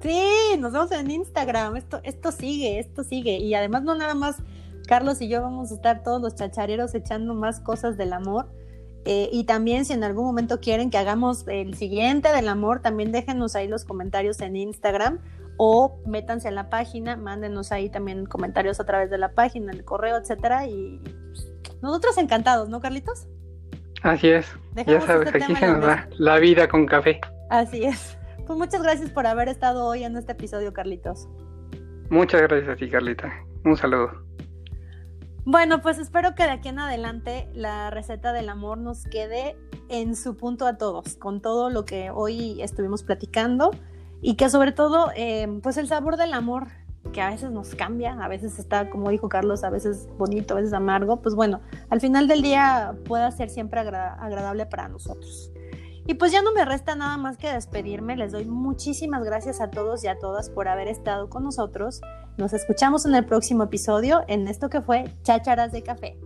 [0.01, 1.77] Sí, nos vemos en Instagram.
[1.77, 3.39] Esto, esto sigue, esto sigue.
[3.39, 4.43] Y además no nada más
[4.87, 8.51] Carlos y yo vamos a estar todos los chachareros echando más cosas del amor.
[9.05, 13.11] Eh, y también si en algún momento quieren que hagamos el siguiente del amor, también
[13.11, 15.19] déjenos ahí los comentarios en Instagram
[15.57, 19.85] o métanse a la página, mándenos ahí también comentarios a través de la página, el
[19.85, 20.67] correo, etcétera.
[20.67, 21.01] Y
[21.83, 23.27] nosotros encantados, ¿no, Carlitos?
[24.03, 24.47] Así es.
[24.87, 27.21] ya sabes, este aquí se nos da la vida con café.
[27.51, 28.17] Así es.
[28.47, 31.29] Pues muchas gracias por haber estado hoy en este episodio, Carlitos.
[32.11, 33.33] Muchas gracias a ti, Carlita.
[33.65, 34.11] Un saludo.
[35.45, 39.57] Bueno, pues espero que de aquí en adelante la receta del amor nos quede
[39.89, 43.73] en su punto a todos, con todo lo que hoy estuvimos platicando
[44.21, 46.69] y que sobre todo, eh, pues el sabor del amor
[47.13, 50.59] que a veces nos cambia, a veces está, como dijo Carlos, a veces bonito, a
[50.59, 55.51] veces amargo, pues bueno, al final del día pueda ser siempre agradable para nosotros.
[56.07, 58.17] Y pues ya no me resta nada más que despedirme.
[58.17, 62.01] Les doy muchísimas gracias a todos y a todas por haber estado con nosotros.
[62.39, 66.17] Nos escuchamos en el próximo episodio en esto que fue Chácharas de Café.